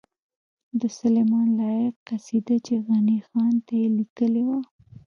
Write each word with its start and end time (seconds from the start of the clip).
د 0.79 0.81
سلیمان 0.99 1.47
لایق 1.59 1.93
قصیده 2.07 2.57
چی 2.65 2.75
غنی 2.85 3.19
خان 3.27 3.53
ته 3.65 3.73
یی 3.81 3.87
لیکلې 3.97 4.43
وه 4.47 4.59